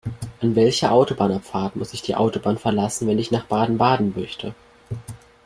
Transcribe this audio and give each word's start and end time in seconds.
An 0.41 0.55
welcher 0.55 0.91
Autobahnabfahrt 0.93 1.75
muss 1.75 1.93
ich 1.93 2.01
die 2.01 2.15
Autobahn 2.15 2.57
verlassen, 2.57 3.07
wenn 3.07 3.19
ich 3.19 3.29
nach 3.29 3.45
Baden-Baden 3.45 4.13
möchte? 4.15 4.55